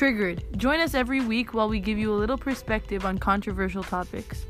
Triggered. 0.00 0.42
Join 0.56 0.80
us 0.80 0.94
every 0.94 1.20
week 1.20 1.52
while 1.52 1.68
we 1.68 1.78
give 1.78 1.98
you 1.98 2.10
a 2.10 2.16
little 2.16 2.38
perspective 2.38 3.04
on 3.04 3.18
controversial 3.18 3.82
topics. 3.82 4.46